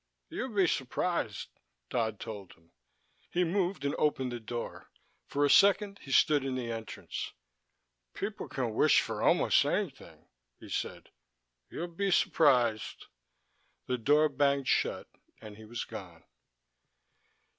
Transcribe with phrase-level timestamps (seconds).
[0.29, 1.49] "You'd be surprised,"
[1.91, 2.71] Dodd told him.
[3.29, 4.89] He moved and opened the door.
[5.27, 7.33] For a second he stood in the entrance.
[8.15, 10.27] "People can wish for almost anything,"
[10.59, 11.11] he said.
[11.69, 13.05] "You'd be surprised."
[13.85, 15.07] The door banged shut
[15.39, 16.23] and he was gone.